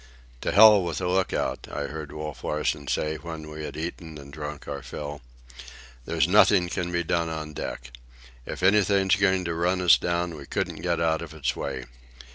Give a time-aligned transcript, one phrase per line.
[0.41, 4.17] "To hell with a look out," I heard Wolf Larsen say when we had eaten
[4.17, 5.21] and drunk our fill.
[6.05, 7.91] "There's nothing can be done on deck.
[8.43, 11.85] If anything's going to run us down we couldn't get out of its way.